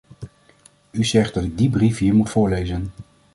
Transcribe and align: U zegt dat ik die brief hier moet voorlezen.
U 0.91 1.03
zegt 1.03 1.33
dat 1.33 1.43
ik 1.43 1.57
die 1.57 1.69
brief 1.69 1.97
hier 1.97 2.15
moet 2.15 2.29
voorlezen. 2.29 2.91